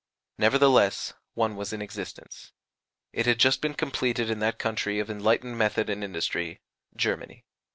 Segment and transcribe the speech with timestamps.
[0.39, 2.53] Nevertheless one was in existence:
[3.13, 6.59] it had just been completed in that country of enlightened method and industry
[6.95, 7.45] Germany.